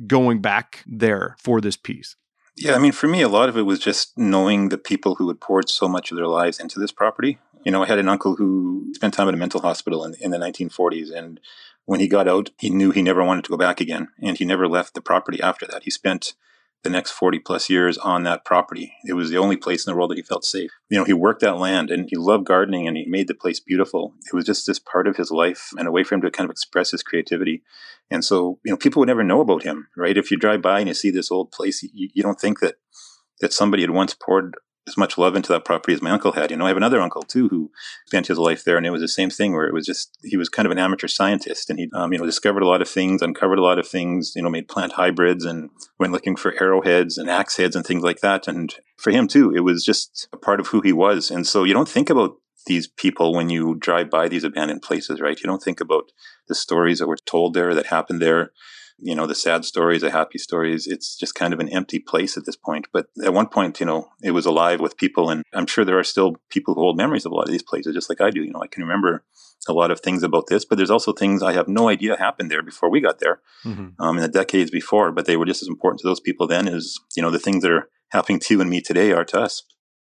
going 0.07 0.41
back 0.41 0.83
there 0.85 1.35
for 1.39 1.59
this 1.59 1.75
piece? 1.75 2.15
Yeah, 2.55 2.75
I 2.75 2.77
mean, 2.77 2.91
for 2.91 3.07
me, 3.07 3.21
a 3.21 3.29
lot 3.29 3.47
of 3.47 3.57
it 3.57 3.61
was 3.61 3.79
just 3.79 4.17
knowing 4.17 4.67
the 4.67 4.77
people 4.77 5.15
who 5.15 5.29
had 5.29 5.39
poured 5.39 5.69
so 5.69 5.87
much 5.87 6.11
of 6.11 6.17
their 6.17 6.27
lives 6.27 6.59
into 6.59 6.77
this 6.77 6.91
property. 6.91 7.39
You 7.63 7.71
know, 7.71 7.83
I 7.83 7.87
had 7.87 7.99
an 7.99 8.09
uncle 8.09 8.35
who 8.35 8.91
spent 8.93 9.13
time 9.13 9.27
at 9.27 9.33
a 9.33 9.37
mental 9.37 9.61
hospital 9.61 10.03
in, 10.03 10.15
in 10.21 10.31
the 10.31 10.37
1940s. 10.37 11.11
And 11.11 11.39
when 11.85 11.99
he 11.99 12.07
got 12.07 12.27
out, 12.27 12.51
he 12.57 12.69
knew 12.69 12.91
he 12.91 13.01
never 13.01 13.23
wanted 13.23 13.43
to 13.45 13.49
go 13.51 13.57
back 13.57 13.81
again. 13.81 14.09
And 14.21 14.37
he 14.37 14.45
never 14.45 14.67
left 14.67 14.93
the 14.93 15.01
property 15.01 15.41
after 15.41 15.65
that. 15.67 15.83
He 15.83 15.91
spent 15.91 16.33
the 16.83 16.89
next 16.89 17.11
40 17.11 17.39
plus 17.39 17.69
years 17.69 17.97
on 17.97 18.23
that 18.23 18.45
property. 18.45 18.93
It 19.03 19.13
was 19.13 19.29
the 19.29 19.37
only 19.37 19.57
place 19.57 19.85
in 19.85 19.91
the 19.91 19.97
world 19.97 20.11
that 20.11 20.17
he 20.17 20.23
felt 20.23 20.45
safe. 20.45 20.71
You 20.89 20.97
know, 20.97 21.03
he 21.03 21.11
worked 21.11 21.41
that 21.41 21.57
land 21.57 21.91
and 21.91 22.07
he 22.09 22.15
loved 22.15 22.45
gardening 22.45 22.87
and 22.87 22.95
he 22.95 23.05
made 23.05 23.27
the 23.27 23.33
place 23.33 23.59
beautiful. 23.59 24.13
It 24.31 24.35
was 24.35 24.45
just 24.45 24.65
this 24.65 24.79
part 24.79 25.05
of 25.05 25.17
his 25.17 25.29
life 25.29 25.71
and 25.77 25.87
a 25.87 25.91
way 25.91 26.05
for 26.05 26.15
him 26.15 26.21
to 26.21 26.31
kind 26.31 26.49
of 26.49 26.51
express 26.51 26.91
his 26.91 27.03
creativity. 27.03 27.63
And 28.09 28.23
so, 28.23 28.59
you 28.63 28.71
know, 28.71 28.77
people 28.77 29.01
would 29.01 29.07
never 29.07 29.25
know 29.25 29.41
about 29.41 29.63
him, 29.63 29.89
right? 29.97 30.17
If 30.17 30.31
you 30.31 30.37
drive 30.37 30.61
by 30.61 30.79
and 30.79 30.87
you 30.87 30.93
see 30.93 31.11
this 31.11 31.31
old 31.31 31.51
place, 31.51 31.83
you, 31.83 32.09
you 32.13 32.23
don't 32.23 32.39
think 32.39 32.59
that 32.61 32.75
that 33.41 33.53
somebody 33.53 33.83
had 33.83 33.91
once 33.91 34.13
poured 34.13 34.55
as 34.89 34.97
much 34.97 35.17
love 35.17 35.35
into 35.35 35.51
that 35.53 35.63
property 35.63 35.93
as 35.93 36.01
my 36.01 36.11
uncle 36.11 36.33
had. 36.33 36.51
You 36.51 36.57
know, 36.57 36.65
I 36.65 36.69
have 36.69 36.77
another 36.77 36.99
uncle 36.99 37.23
too 37.23 37.47
who 37.49 37.71
spent 38.05 38.27
his 38.27 38.37
life 38.37 38.63
there, 38.63 38.77
and 38.77 38.85
it 38.85 38.91
was 38.91 39.01
the 39.01 39.07
same 39.07 39.29
thing 39.29 39.53
where 39.53 39.67
it 39.67 39.73
was 39.73 39.85
just 39.85 40.17
he 40.23 40.35
was 40.35 40.49
kind 40.49 40.65
of 40.65 40.71
an 40.71 40.79
amateur 40.79 41.07
scientist, 41.07 41.69
and 41.69 41.79
he 41.79 41.89
um, 41.93 42.11
you 42.11 42.19
know 42.19 42.25
discovered 42.25 42.63
a 42.63 42.67
lot 42.67 42.81
of 42.81 42.89
things, 42.89 43.21
uncovered 43.21 43.59
a 43.59 43.63
lot 43.63 43.79
of 43.79 43.87
things. 43.87 44.33
You 44.35 44.41
know, 44.41 44.49
made 44.49 44.67
plant 44.67 44.93
hybrids 44.93 45.45
and 45.45 45.69
went 45.99 46.11
looking 46.11 46.35
for 46.35 46.61
arrowheads 46.61 47.17
and 47.17 47.29
axe 47.29 47.57
heads 47.57 47.75
and 47.75 47.85
things 47.85 48.03
like 48.03 48.19
that. 48.21 48.47
And 48.47 48.75
for 48.97 49.11
him 49.11 49.27
too, 49.27 49.53
it 49.55 49.61
was 49.61 49.85
just 49.85 50.27
a 50.33 50.37
part 50.37 50.59
of 50.59 50.67
who 50.67 50.81
he 50.81 50.91
was. 50.91 51.31
And 51.31 51.47
so 51.47 51.63
you 51.63 51.73
don't 51.73 51.89
think 51.89 52.09
about 52.09 52.35
these 52.65 52.87
people 52.87 53.33
when 53.33 53.49
you 53.49 53.75
drive 53.75 54.09
by 54.09 54.27
these 54.27 54.43
abandoned 54.43 54.81
places, 54.81 55.21
right? 55.21 55.39
You 55.39 55.47
don't 55.47 55.63
think 55.63 55.79
about 55.79 56.11
the 56.47 56.55
stories 56.55 56.99
that 56.99 57.07
were 57.07 57.17
told 57.25 57.53
there 57.53 57.73
that 57.73 57.87
happened 57.87 58.21
there 58.21 58.51
you 59.01 59.15
know 59.15 59.25
the 59.25 59.35
sad 59.35 59.65
stories 59.65 60.01
the 60.01 60.11
happy 60.11 60.37
stories 60.37 60.87
it's 60.87 61.15
just 61.15 61.35
kind 61.35 61.53
of 61.53 61.59
an 61.59 61.69
empty 61.69 61.99
place 61.99 62.37
at 62.37 62.45
this 62.45 62.55
point. 62.55 62.87
But 62.91 63.07
at 63.23 63.33
one 63.33 63.47
point 63.47 63.79
you 63.79 63.85
know 63.85 64.09
it 64.21 64.31
was 64.31 64.45
alive 64.45 64.79
with 64.79 64.97
people 64.97 65.29
and 65.29 65.43
i'm 65.53 65.67
sure 65.67 65.85
there 65.85 65.99
are 65.99 66.03
still 66.03 66.37
people 66.49 66.73
who 66.73 66.81
hold 66.81 66.97
memories 66.97 67.25
of 67.25 67.31
a 67.31 67.35
lot 67.35 67.45
of 67.45 67.51
these 67.51 67.63
places 67.63 67.93
just 67.93 68.09
like 68.09 68.21
i 68.21 68.29
do. 68.29 68.43
You 68.43 68.51
know 68.51 68.61
i 68.61 68.67
can 68.67 68.83
remember 68.83 69.23
a 69.67 69.73
lot 69.73 69.91
of 69.91 69.99
things 69.99 70.23
about 70.23 70.47
this 70.47 70.65
but 70.65 70.77
there's 70.77 70.89
also 70.89 71.11
things 71.11 71.43
i 71.43 71.53
have 71.53 71.67
no 71.67 71.89
idea 71.89 72.17
happened 72.17 72.49
there 72.49 72.63
before 72.63 72.89
we 72.89 73.01
got 73.01 73.19
there 73.19 73.41
mm-hmm. 73.65 74.01
um, 74.01 74.17
in 74.17 74.21
the 74.23 74.29
decades 74.29 74.71
before 74.71 75.11
but 75.11 75.25
they 75.25 75.37
were 75.37 75.45
just 75.45 75.61
as 75.61 75.67
important 75.67 75.99
to 75.99 76.07
those 76.07 76.19
people 76.19 76.47
then 76.47 76.67
as 76.67 76.97
you 77.15 77.21
know 77.21 77.29
the 77.29 77.39
things 77.39 77.61
that 77.61 77.71
are 77.71 77.89
happening 78.09 78.39
to 78.39 78.53
you 78.53 78.61
and 78.61 78.69
me 78.69 78.81
today 78.81 79.11
are 79.11 79.25
to 79.25 79.39
us. 79.39 79.63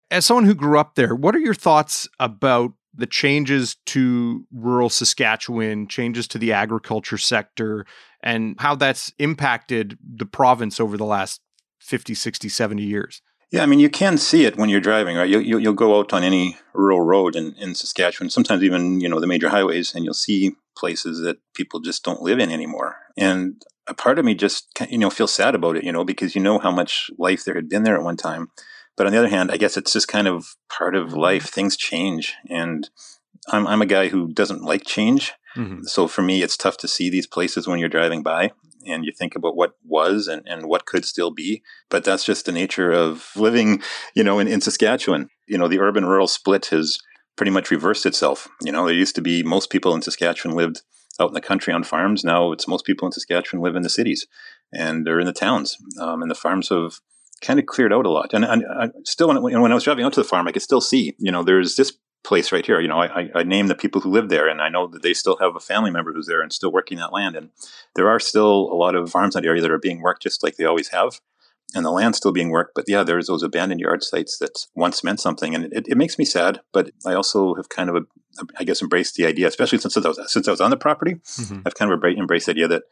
As 0.09 0.25
someone 0.25 0.45
who 0.45 0.55
grew 0.55 0.79
up 0.79 0.95
there 0.95 1.15
what 1.15 1.35
are 1.35 1.39
your 1.39 1.53
thoughts 1.53 2.07
about 2.19 2.73
the 2.93 3.05
changes 3.05 3.77
to 3.85 4.45
rural 4.51 4.89
Saskatchewan, 4.89 5.87
changes 5.87 6.27
to 6.27 6.37
the 6.37 6.51
agriculture 6.51 7.17
sector, 7.17 7.85
and 8.23 8.55
how 8.59 8.75
that's 8.75 9.13
impacted 9.19 9.97
the 10.01 10.25
province 10.25 10.79
over 10.79 10.97
the 10.97 11.05
last 11.05 11.41
50, 11.79 12.13
60, 12.13 12.49
70 12.49 12.83
years. 12.83 13.21
Yeah, 13.51 13.63
I 13.63 13.65
mean, 13.65 13.79
you 13.79 13.89
can 13.89 14.17
see 14.17 14.45
it 14.45 14.55
when 14.55 14.69
you're 14.69 14.79
driving, 14.79 15.17
right? 15.17 15.27
You, 15.27 15.39
you, 15.39 15.57
will 15.57 15.73
go 15.73 15.99
out 15.99 16.13
on 16.13 16.23
any 16.23 16.57
rural 16.73 17.01
road 17.01 17.35
in, 17.35 17.53
in 17.55 17.75
Saskatchewan, 17.75 18.29
sometimes 18.29 18.63
even, 18.63 19.01
you 19.01 19.09
know, 19.09 19.19
the 19.19 19.27
major 19.27 19.49
highways, 19.49 19.93
and 19.93 20.05
you'll 20.05 20.13
see 20.13 20.55
places 20.77 21.19
that 21.21 21.37
people 21.53 21.81
just 21.81 22.03
don't 22.05 22.21
live 22.21 22.39
in 22.39 22.49
anymore. 22.49 22.95
And 23.17 23.61
a 23.87 23.93
part 23.93 24.19
of 24.19 24.25
me 24.25 24.35
just, 24.35 24.67
you 24.89 24.97
know, 24.97 25.09
feels 25.09 25.33
sad 25.33 25.53
about 25.53 25.75
it, 25.75 25.83
you 25.83 25.91
know, 25.91 26.05
because 26.05 26.33
you 26.33 26.41
know 26.41 26.59
how 26.59 26.71
much 26.71 27.11
life 27.17 27.43
there 27.43 27.55
had 27.55 27.67
been 27.67 27.83
there 27.83 27.97
at 27.97 28.03
one 28.03 28.15
time. 28.15 28.51
But 28.95 29.05
on 29.05 29.11
the 29.11 29.19
other 29.19 29.29
hand, 29.29 29.51
I 29.51 29.57
guess 29.57 29.75
it's 29.75 29.93
just 29.93 30.07
kind 30.07 30.27
of 30.27 30.55
part 30.69 30.95
of 30.95 31.09
mm-hmm. 31.09 31.19
life. 31.19 31.45
Things 31.45 31.75
change. 31.75 32.35
And 32.49 32.89
I'm, 33.47 33.67
I'm 33.67 33.81
a 33.81 33.87
guy 33.87 34.07
who 34.07 34.31
doesn't 34.31 34.63
like 34.63 34.85
change. 34.85 35.33
Mm-hmm. 35.55 35.83
So 35.83 36.07
for 36.07 36.21
me, 36.21 36.41
it's 36.41 36.57
tough 36.57 36.77
to 36.77 36.87
see 36.87 37.09
these 37.09 37.27
places 37.27 37.67
when 37.67 37.79
you're 37.79 37.89
driving 37.89 38.23
by 38.23 38.51
and 38.85 39.05
you 39.05 39.11
think 39.11 39.35
about 39.35 39.55
what 39.55 39.75
was 39.83 40.27
and, 40.27 40.47
and 40.47 40.65
what 40.65 40.85
could 40.85 41.05
still 41.05 41.31
be. 41.31 41.61
But 41.89 42.03
that's 42.03 42.23
just 42.23 42.45
the 42.45 42.51
nature 42.51 42.91
of 42.91 43.31
living, 43.35 43.81
you 44.15 44.23
know, 44.23 44.39
in, 44.39 44.47
in 44.47 44.61
Saskatchewan. 44.61 45.29
You 45.47 45.57
know, 45.57 45.67
the 45.67 45.79
urban 45.79 46.05
rural 46.05 46.27
split 46.27 46.67
has 46.67 46.99
pretty 47.35 47.51
much 47.51 47.71
reversed 47.71 48.05
itself. 48.05 48.47
You 48.61 48.71
know, 48.71 48.85
there 48.85 48.95
used 48.95 49.15
to 49.15 49.21
be 49.21 49.43
most 49.43 49.69
people 49.69 49.93
in 49.93 50.01
Saskatchewan 50.01 50.55
lived 50.55 50.81
out 51.19 51.29
in 51.29 51.33
the 51.33 51.41
country 51.41 51.73
on 51.73 51.83
farms. 51.83 52.23
Now 52.23 52.51
it's 52.51 52.67
most 52.67 52.85
people 52.85 53.07
in 53.07 53.11
Saskatchewan 53.11 53.63
live 53.63 53.75
in 53.75 53.83
the 53.83 53.89
cities 53.89 54.27
and 54.71 55.05
they're 55.05 55.19
in 55.19 55.27
the 55.27 55.33
towns. 55.33 55.77
Um, 55.99 56.21
and 56.21 56.31
the 56.31 56.35
farms 56.35 56.69
have 56.69 56.99
kind 57.41 57.59
of 57.59 57.65
cleared 57.65 57.93
out 57.93 58.05
a 58.05 58.09
lot. 58.09 58.33
And, 58.33 58.45
and 58.45 58.63
I 58.65 58.89
still, 59.03 59.27
when, 59.27 59.61
when 59.61 59.71
I 59.71 59.75
was 59.75 59.83
driving 59.83 60.05
out 60.05 60.13
to 60.13 60.21
the 60.21 60.27
farm, 60.27 60.47
I 60.47 60.51
could 60.51 60.61
still 60.61 60.81
see, 60.81 61.15
you 61.17 61.31
know, 61.31 61.43
there's 61.43 61.75
this 61.75 61.93
place 62.23 62.51
right 62.51 62.65
here. 62.65 62.79
You 62.79 62.87
know, 62.87 63.01
I, 63.01 63.29
I 63.33 63.43
name 63.43 63.67
the 63.67 63.75
people 63.75 64.01
who 64.01 64.11
live 64.11 64.29
there, 64.29 64.47
and 64.47 64.61
I 64.61 64.69
know 64.69 64.87
that 64.87 65.01
they 65.01 65.13
still 65.13 65.37
have 65.37 65.55
a 65.55 65.59
family 65.59 65.91
member 65.91 66.13
who's 66.13 66.27
there 66.27 66.41
and 66.41 66.53
still 66.53 66.71
working 66.71 66.97
that 66.97 67.13
land. 67.13 67.35
And 67.35 67.49
there 67.95 68.09
are 68.09 68.19
still 68.19 68.69
a 68.71 68.75
lot 68.75 68.95
of 68.95 69.09
farms 69.09 69.35
in 69.35 69.41
that 69.41 69.47
area 69.47 69.61
that 69.61 69.71
are 69.71 69.79
being 69.79 70.01
worked 70.01 70.23
just 70.23 70.43
like 70.43 70.55
they 70.55 70.65
always 70.65 70.89
have, 70.89 71.19
and 71.73 71.85
the 71.85 71.91
land's 71.91 72.17
still 72.17 72.31
being 72.31 72.49
worked. 72.49 72.75
But 72.75 72.85
yeah, 72.87 73.03
there's 73.03 73.27
those 73.27 73.43
abandoned 73.43 73.81
yard 73.81 74.03
sites 74.03 74.37
that 74.39 74.67
once 74.75 75.03
meant 75.03 75.19
something, 75.19 75.55
and 75.55 75.65
it, 75.73 75.87
it 75.87 75.97
makes 75.97 76.19
me 76.19 76.25
sad. 76.25 76.61
But 76.73 76.91
I 77.05 77.13
also 77.13 77.55
have 77.55 77.69
kind 77.69 77.89
of, 77.89 78.05
I 78.57 78.63
guess, 78.63 78.81
embraced 78.81 79.15
the 79.15 79.25
idea, 79.25 79.47
especially 79.47 79.79
since 79.79 79.97
I 79.97 80.07
was 80.07 80.31
since 80.31 80.47
I 80.47 80.51
was 80.51 80.61
on 80.61 80.71
the 80.71 80.77
property. 80.77 81.15
Mm-hmm. 81.15 81.61
I've 81.65 81.75
kind 81.75 81.91
of 81.91 82.03
embraced 82.03 82.45
the 82.45 82.53
idea 82.53 82.67
that 82.67 82.83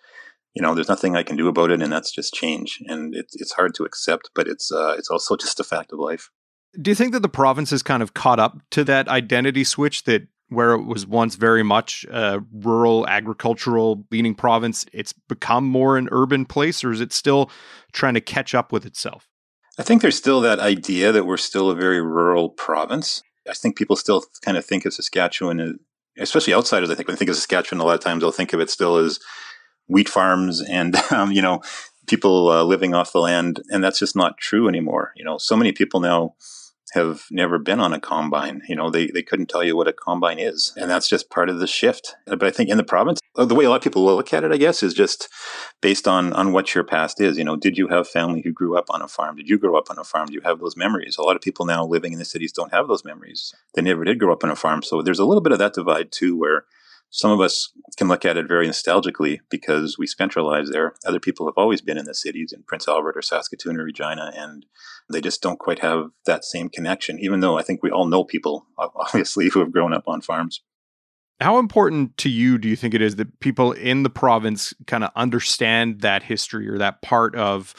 you 0.55 0.61
know, 0.61 0.73
there's 0.73 0.89
nothing 0.89 1.15
I 1.15 1.23
can 1.23 1.37
do 1.37 1.47
about 1.47 1.71
it, 1.71 1.81
and 1.81 1.91
that's 1.91 2.11
just 2.11 2.33
change, 2.33 2.79
and 2.87 3.15
it's 3.15 3.35
it's 3.35 3.53
hard 3.53 3.75
to 3.75 3.83
accept, 3.83 4.31
but 4.33 4.47
it's 4.47 4.71
uh, 4.71 4.95
it's 4.97 5.09
also 5.09 5.35
just 5.35 5.59
a 5.59 5.63
fact 5.63 5.93
of 5.93 5.99
life. 5.99 6.31
Do 6.79 6.91
you 6.91 6.95
think 6.95 7.13
that 7.13 7.21
the 7.21 7.29
province 7.29 7.71
has 7.71 7.83
kind 7.83 8.03
of 8.03 8.13
caught 8.13 8.39
up 8.39 8.57
to 8.71 8.83
that 8.83 9.07
identity 9.07 9.63
switch 9.63 10.03
that 10.03 10.27
where 10.49 10.73
it 10.73 10.85
was 10.85 11.05
once 11.05 11.35
very 11.35 11.63
much 11.63 12.05
a 12.11 12.43
rural 12.51 13.07
agricultural 13.07 14.05
leaning 14.11 14.35
province, 14.35 14.85
it's 14.91 15.13
become 15.13 15.63
more 15.63 15.97
an 15.97 16.09
urban 16.11 16.45
place, 16.45 16.83
or 16.83 16.91
is 16.91 17.01
it 17.01 17.13
still 17.13 17.51
trying 17.93 18.15
to 18.15 18.21
catch 18.21 18.55
up 18.55 18.71
with 18.71 18.85
itself? 18.85 19.29
I 19.77 19.83
think 19.83 20.01
there's 20.01 20.17
still 20.17 20.41
that 20.41 20.59
idea 20.59 21.11
that 21.11 21.25
we're 21.25 21.37
still 21.37 21.69
a 21.69 21.75
very 21.75 22.01
rural 22.01 22.49
province. 22.49 23.23
I 23.49 23.53
think 23.53 23.77
people 23.77 23.95
still 23.95 24.25
kind 24.43 24.57
of 24.57 24.65
think 24.65 24.85
of 24.85 24.93
Saskatchewan, 24.93 25.79
especially 26.17 26.53
outsiders. 26.53 26.89
I 26.89 26.95
think 26.95 27.07
when 27.07 27.15
they 27.15 27.19
think 27.19 27.29
of 27.29 27.35
Saskatchewan, 27.35 27.79
a 27.79 27.85
lot 27.85 27.95
of 27.95 28.01
times 28.01 28.21
they'll 28.21 28.31
think 28.31 28.53
of 28.53 28.59
it 28.59 28.69
still 28.69 28.97
as 28.97 29.19
wheat 29.87 30.09
farms 30.09 30.61
and 30.61 30.95
um, 31.11 31.31
you 31.31 31.41
know 31.41 31.61
people 32.09 32.49
uh, 32.49 32.63
living 32.63 32.93
off 32.93 33.13
the 33.13 33.19
land, 33.19 33.61
and 33.69 33.83
that's 33.83 33.99
just 33.99 34.15
not 34.15 34.37
true 34.37 34.67
anymore. 34.67 35.13
You 35.15 35.23
know, 35.23 35.37
so 35.37 35.55
many 35.55 35.71
people 35.71 35.99
now 35.99 36.35
have 36.93 37.25
never 37.29 37.59
been 37.59 37.79
on 37.79 37.93
a 37.93 37.99
combine. 37.99 38.61
You 38.67 38.75
know, 38.75 38.89
they, 38.89 39.07
they 39.07 39.21
couldn't 39.21 39.47
tell 39.47 39.63
you 39.63 39.75
what 39.75 39.87
a 39.87 39.93
combine 39.93 40.39
is. 40.39 40.73
And 40.75 40.89
that's 40.89 41.07
just 41.07 41.29
part 41.29 41.49
of 41.49 41.59
the 41.59 41.67
shift. 41.67 42.15
But 42.25 42.43
I 42.43 42.51
think 42.51 42.69
in 42.69 42.77
the 42.77 42.83
province, 42.83 43.19
uh, 43.35 43.45
the 43.45 43.55
way 43.55 43.65
a 43.65 43.69
lot 43.69 43.77
of 43.77 43.83
people 43.83 44.03
will 44.03 44.15
look 44.15 44.33
at 44.33 44.43
it, 44.43 44.51
I 44.51 44.57
guess, 44.57 44.81
is 44.81 44.93
just 44.93 45.29
based 45.81 46.07
on, 46.07 46.33
on 46.33 46.51
what 46.51 46.73
your 46.73 46.83
past 46.83 47.21
is. 47.21 47.37
You 47.37 47.43
know, 47.43 47.55
did 47.55 47.77
you 47.77 47.87
have 47.89 48.07
family 48.07 48.41
who 48.41 48.51
grew 48.51 48.77
up 48.77 48.85
on 48.89 49.01
a 49.01 49.07
farm? 49.07 49.35
Did 49.35 49.49
you 49.49 49.59
grow 49.59 49.77
up 49.77 49.89
on 49.89 49.99
a 49.99 50.03
farm? 50.03 50.27
Do 50.27 50.33
you 50.33 50.41
have 50.41 50.59
those 50.59 50.75
memories? 50.75 51.17
A 51.17 51.21
lot 51.21 51.35
of 51.35 51.41
people 51.41 51.65
now 51.65 51.85
living 51.85 52.13
in 52.13 52.19
the 52.19 52.25
cities 52.25 52.51
don't 52.51 52.73
have 52.73 52.87
those 52.87 53.05
memories. 53.05 53.53
They 53.75 53.81
never 53.81 54.03
did 54.03 54.19
grow 54.19 54.33
up 54.33 54.43
on 54.43 54.49
a 54.49 54.55
farm. 54.55 54.81
So 54.81 55.01
there's 55.01 55.19
a 55.19 55.25
little 55.25 55.41
bit 55.41 55.53
of 55.53 55.59
that 55.59 55.73
divide 55.73 56.11
too, 56.11 56.37
where 56.37 56.65
some 57.09 57.31
of 57.31 57.41
us 57.41 57.71
can 57.97 58.07
look 58.07 58.23
at 58.23 58.37
it 58.37 58.47
very 58.47 58.67
nostalgically 58.67 59.39
because 59.49 59.97
we 59.97 60.05
spent 60.05 60.37
our 60.37 60.43
lives 60.43 60.69
there. 60.69 60.93
Other 61.05 61.19
people 61.19 61.47
have 61.47 61.57
always 61.57 61.81
been 61.81 61.97
in 61.97 62.05
the 62.05 62.13
cities 62.13 62.53
in 62.53 62.63
Prince 62.63 62.87
Albert 62.87 63.17
or 63.17 63.21
Saskatoon 63.21 63.79
or 63.79 63.83
Regina, 63.83 64.31
and 64.35 64.65
they 65.09 65.21
just 65.21 65.41
don't 65.41 65.59
quite 65.59 65.79
have 65.79 66.11
that 66.25 66.45
same 66.45 66.69
connection, 66.69 67.19
even 67.19 67.39
though 67.39 67.57
I 67.57 67.63
think 67.63 67.81
we 67.81 67.89
all 67.89 68.05
know 68.05 68.23
people, 68.23 68.67
obviously, 68.77 69.49
who 69.49 69.59
have 69.59 69.71
grown 69.71 69.93
up 69.93 70.07
on 70.07 70.21
farms. 70.21 70.61
How 71.41 71.57
important 71.57 72.17
to 72.17 72.29
you 72.29 72.57
do 72.57 72.67
you 72.67 72.75
think 72.75 72.93
it 72.93 73.01
is 73.01 73.15
that 73.15 73.39
people 73.39 73.71
in 73.71 74.03
the 74.03 74.09
province 74.09 74.73
kind 74.87 75.03
of 75.03 75.11
understand 75.15 76.01
that 76.01 76.21
history 76.21 76.67
or 76.67 76.77
that 76.77 77.01
part 77.01 77.33
of 77.35 77.73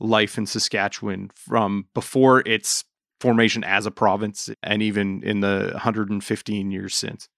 life 0.00 0.36
in 0.36 0.46
Saskatchewan 0.46 1.30
from 1.34 1.86
before 1.94 2.40
its 2.44 2.84
formation 3.20 3.62
as 3.62 3.86
a 3.86 3.92
province 3.92 4.50
and 4.64 4.82
even 4.82 5.22
in 5.22 5.40
the 5.40 5.70
115 5.72 6.70
years 6.72 6.94
since? 6.94 7.28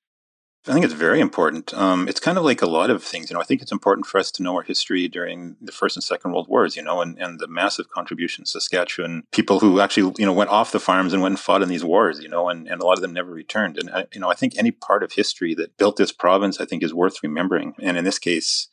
I 0.68 0.72
think 0.72 0.84
it's 0.84 0.94
very 0.94 1.20
important. 1.20 1.72
Um, 1.74 2.08
it's 2.08 2.18
kind 2.18 2.36
of 2.36 2.44
like 2.44 2.60
a 2.60 2.66
lot 2.66 2.90
of 2.90 3.02
things. 3.02 3.30
You 3.30 3.34
know, 3.34 3.40
I 3.40 3.44
think 3.44 3.62
it's 3.62 3.70
important 3.70 4.06
for 4.06 4.18
us 4.18 4.32
to 4.32 4.42
know 4.42 4.56
our 4.56 4.62
history 4.62 5.06
during 5.06 5.56
the 5.60 5.70
First 5.70 5.96
and 5.96 6.02
Second 6.02 6.32
World 6.32 6.48
Wars. 6.48 6.74
You 6.74 6.82
know, 6.82 7.00
and, 7.00 7.16
and 7.18 7.38
the 7.38 7.46
massive 7.46 7.88
contribution 7.90 8.46
Saskatchewan 8.46 9.24
people 9.30 9.60
who 9.60 9.80
actually 9.80 10.12
you 10.18 10.26
know 10.26 10.32
went 10.32 10.50
off 10.50 10.72
the 10.72 10.80
farms 10.80 11.12
and 11.12 11.22
went 11.22 11.34
and 11.34 11.40
fought 11.40 11.62
in 11.62 11.68
these 11.68 11.84
wars. 11.84 12.20
You 12.20 12.28
know, 12.28 12.48
and, 12.48 12.66
and 12.66 12.82
a 12.82 12.84
lot 12.84 12.98
of 12.98 13.02
them 13.02 13.12
never 13.12 13.30
returned. 13.30 13.78
And 13.78 13.90
I, 13.90 14.06
you 14.12 14.20
know, 14.20 14.30
I 14.30 14.34
think 14.34 14.54
any 14.56 14.72
part 14.72 15.02
of 15.02 15.12
history 15.12 15.54
that 15.54 15.76
built 15.76 15.96
this 15.96 16.12
province, 16.12 16.60
I 16.60 16.64
think, 16.64 16.82
is 16.82 16.92
worth 16.92 17.22
remembering. 17.22 17.74
And 17.80 17.96
in 17.96 18.04
this 18.04 18.18
case, 18.18 18.68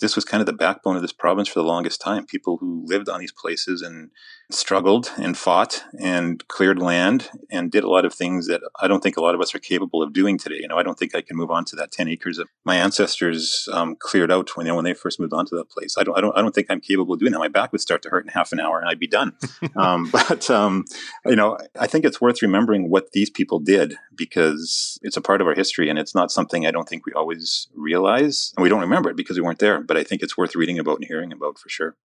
this 0.00 0.14
was 0.14 0.24
kind 0.24 0.40
of 0.40 0.46
the 0.46 0.52
backbone 0.52 0.96
of 0.96 1.02
this 1.02 1.12
province 1.12 1.48
for 1.48 1.58
the 1.60 1.66
longest 1.66 2.00
time. 2.00 2.26
People 2.26 2.58
who 2.58 2.84
lived 2.86 3.08
on 3.08 3.20
these 3.20 3.32
places 3.32 3.82
and 3.82 4.10
struggled 4.50 5.10
and 5.16 5.36
fought 5.36 5.84
and 6.00 6.46
cleared 6.48 6.78
land 6.78 7.30
and 7.50 7.72
did 7.72 7.82
a 7.82 7.90
lot 7.90 8.04
of 8.04 8.14
things 8.14 8.46
that 8.46 8.60
I 8.80 8.86
don't 8.86 9.02
think 9.02 9.16
a 9.16 9.20
lot 9.20 9.34
of 9.34 9.40
us 9.40 9.54
are 9.54 9.58
capable 9.58 10.02
of 10.02 10.12
doing 10.12 10.38
today. 10.38 10.58
You 10.60 10.68
know, 10.68 10.78
I 10.78 10.82
don't 10.82 10.98
think 10.98 11.14
I 11.14 11.20
can 11.20 11.36
move 11.36 11.50
on 11.50 11.64
to 11.66 11.76
that 11.76 11.90
10 11.90 12.08
acres 12.08 12.36
that 12.36 12.46
my 12.64 12.76
ancestors 12.76 13.68
um, 13.72 13.96
cleared 13.96 14.30
out 14.30 14.56
when, 14.56 14.66
know, 14.66 14.76
when 14.76 14.84
they 14.84 14.94
first 14.94 15.18
moved 15.18 15.32
on 15.32 15.46
to 15.46 15.56
that 15.56 15.68
place. 15.68 15.96
I 15.98 16.04
don't, 16.04 16.16
I 16.16 16.20
don't, 16.20 16.36
I 16.36 16.42
don't 16.42 16.54
think 16.54 16.68
I'm 16.70 16.80
capable 16.80 17.14
of 17.14 17.20
doing 17.20 17.32
that. 17.32 17.38
My 17.38 17.48
back 17.48 17.72
would 17.72 17.80
start 17.80 18.02
to 18.02 18.08
hurt 18.08 18.24
in 18.24 18.30
half 18.30 18.52
an 18.52 18.60
hour 18.60 18.78
and 18.78 18.88
I'd 18.88 19.00
be 19.00 19.08
done. 19.08 19.32
um, 19.76 20.10
but, 20.10 20.48
um, 20.48 20.84
you 21.24 21.36
know, 21.36 21.58
I 21.78 21.86
think 21.86 22.04
it's 22.04 22.20
worth 22.20 22.42
remembering 22.42 22.88
what 22.88 23.12
these 23.12 23.30
people 23.30 23.58
did 23.58 23.96
because 24.14 24.98
it's 25.02 25.16
a 25.16 25.20
part 25.20 25.40
of 25.40 25.46
our 25.46 25.54
history 25.54 25.88
and 25.88 25.98
it's 25.98 26.14
not 26.14 26.30
something 26.30 26.66
I 26.66 26.70
don't 26.70 26.88
think 26.88 27.04
we 27.04 27.12
always 27.12 27.68
realize 27.74 28.52
and 28.56 28.62
we 28.62 28.68
don't 28.68 28.80
remember 28.80 29.10
it 29.10 29.16
because 29.16 29.36
we 29.36 29.42
weren't 29.42 29.58
there. 29.58 29.80
But 29.86 29.96
I 29.96 30.04
think 30.04 30.22
it's 30.22 30.36
worth 30.36 30.54
reading 30.54 30.78
about 30.78 30.96
and 30.96 31.06
hearing 31.06 31.32
about 31.32 31.58
for 31.58 31.68
sure. 31.68 31.96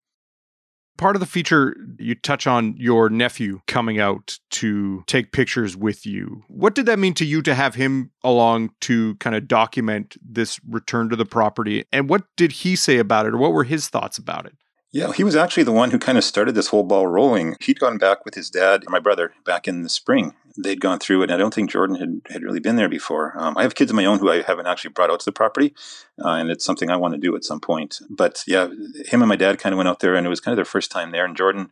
Part 0.99 1.17
of 1.17 1.21
the 1.21 1.27
feature 1.27 1.75
you 1.99 2.15
touch 2.15 2.47
on 2.47 2.75
your 2.77 3.09
nephew 3.09 3.61
coming 3.67 3.99
out 3.99 4.39
to 4.51 5.03
take 5.07 5.33
pictures 5.33 5.75
with 5.75 6.05
you. 6.05 6.43
What 6.49 6.75
did 6.75 6.85
that 6.87 6.99
mean 6.99 7.15
to 7.15 7.25
you 7.25 7.41
to 7.43 7.55
have 7.55 7.75
him 7.75 8.11
along 8.23 8.73
to 8.83 9.15
kind 9.15 9.35
of 9.35 9.49
document 9.49 10.17
this 10.21 10.61
return 10.69 11.09
to 11.09 11.17
the 11.17 11.25
property? 11.25 11.85
And 11.91 12.11
what 12.11 12.25
did 12.37 12.53
he 12.53 12.77
say 12.77 12.99
about 12.99 13.25
it 13.25 13.33
or 13.33 13.39
what 13.39 13.53
were 13.53 13.65
his 13.65 13.89
thoughts 13.89 14.19
about 14.19 14.45
it 14.45 14.57
yeah, 14.93 15.13
he 15.13 15.23
was 15.23 15.37
actually 15.37 15.63
the 15.63 15.73
one 15.73 15.91
who 15.91 15.99
kind 15.99 16.19
of 16.19 16.25
started 16.25 16.55
this 16.55 16.69
whole 16.69 16.83
ball 16.83 17.07
rolling. 17.07 17.57
He'd 17.61 17.79
gone 17.79 17.99
back 17.99 18.25
with 18.25 18.35
his 18.35 18.51
dad 18.51 18.85
my 18.89 18.99
brother 18.99 19.33
back 19.45 19.69
in 19.69 19.83
the 19.83 19.89
spring. 19.89 20.35
They'd 20.59 20.81
gone 20.81 20.99
through 20.99 21.23
it, 21.23 21.31
and 21.31 21.33
I 21.33 21.37
don't 21.37 21.55
think 21.55 21.71
Jordan 21.71 21.97
had, 21.97 22.23
had 22.33 22.43
really 22.43 22.59
been 22.59 22.75
there 22.75 22.89
before. 22.89 23.33
Um, 23.39 23.57
I 23.57 23.63
have 23.63 23.77
kids 23.77 23.93
of 23.93 23.95
my 23.95 24.05
own 24.05 24.19
who 24.19 24.31
I 24.31 24.43
haven't 24.43 24.67
actually 24.67 24.91
brought 24.91 25.11
out 25.11 25.21
to 25.21 25.25
the 25.25 25.33
property, 25.33 25.75
uh, 26.23 26.31
and 26.31 26.51
it's 26.51 26.65
something 26.65 26.91
I 26.91 26.97
want 26.97 27.15
to 27.15 27.21
do 27.21 27.37
at 27.37 27.45
some 27.45 27.61
point. 27.61 28.01
But 28.11 28.43
yeah, 28.49 28.69
him 29.07 29.23
and 29.23 29.29
my 29.29 29.37
dad 29.37 29.61
kind 29.61 29.73
of 29.73 29.77
went 29.77 29.89
out 29.89 30.01
there, 30.01 30.17
and 30.17 30.27
it 30.27 30.31
was 30.31 30.41
kind 30.41 30.53
of 30.53 30.57
their 30.57 30.65
first 30.65 30.91
time 30.91 31.13
there. 31.13 31.25
And 31.25 31.37
Jordan 31.37 31.71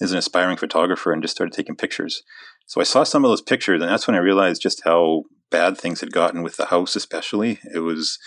is 0.00 0.10
an 0.10 0.18
aspiring 0.18 0.56
photographer 0.56 1.12
and 1.12 1.22
just 1.22 1.36
started 1.36 1.54
taking 1.54 1.76
pictures. 1.76 2.22
So 2.66 2.80
I 2.80 2.84
saw 2.84 3.04
some 3.04 3.24
of 3.24 3.30
those 3.30 3.42
pictures, 3.42 3.80
and 3.80 3.90
that's 3.90 4.08
when 4.08 4.16
I 4.16 4.20
realized 4.20 4.60
just 4.60 4.82
how 4.84 5.24
bad 5.50 5.78
things 5.78 6.00
had 6.00 6.12
gotten 6.12 6.42
with 6.42 6.56
the 6.56 6.66
house, 6.66 6.96
especially. 6.96 7.60
It 7.72 7.78
was 7.78 8.18